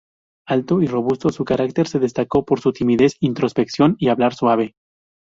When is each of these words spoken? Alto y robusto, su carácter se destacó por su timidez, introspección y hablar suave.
Alto 0.47 0.81
y 0.81 0.87
robusto, 0.87 1.29
su 1.29 1.45
carácter 1.45 1.87
se 1.87 1.99
destacó 1.99 2.43
por 2.43 2.59
su 2.59 2.73
timidez, 2.73 3.17
introspección 3.19 3.97
y 3.99 4.07
hablar 4.09 4.33
suave. 4.33 4.73